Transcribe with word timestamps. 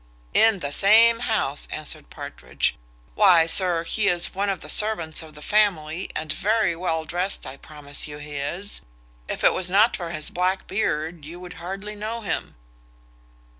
"In 0.33 0.61
the 0.61 0.71
same 0.71 1.19
house!" 1.19 1.67
answered 1.69 2.09
Partridge; 2.09 2.75
"why, 3.13 3.45
sir, 3.45 3.83
he 3.83 4.07
is 4.07 4.33
one 4.33 4.49
of 4.49 4.61
the 4.61 4.67
servants 4.67 5.21
of 5.21 5.35
the 5.35 5.43
family, 5.43 6.09
and 6.15 6.33
very 6.33 6.75
well 6.75 7.05
drest 7.05 7.45
I 7.45 7.55
promise 7.55 8.07
you 8.07 8.17
he 8.17 8.37
is; 8.37 8.81
if 9.27 9.43
it 9.43 9.53
was 9.53 9.69
not 9.69 9.95
for 9.95 10.09
his 10.09 10.31
black 10.31 10.65
beard 10.65 11.23
you 11.23 11.39
would 11.39 11.53
hardly 11.61 11.93
know 11.93 12.21
him." 12.21 12.55